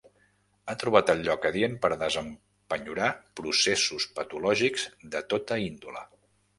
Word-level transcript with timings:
Ha 0.71 0.75
trobat 0.83 1.11
el 1.13 1.21
lloc 1.27 1.45
adient 1.49 1.75
per 1.83 1.91
desempenyorar 2.05 3.13
processos 3.43 4.11
patològics 4.19 4.91
de 5.17 5.27
tota 5.33 5.65
índole. 5.71 6.09